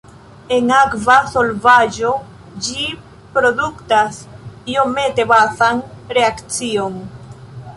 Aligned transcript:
En 0.55 0.69
akva 0.75 1.17
solvaĵo 1.33 2.13
ĝi 2.67 2.87
produktas 3.35 4.17
iomete 4.77 5.27
bazan 5.35 5.85
reakcion. 6.19 6.99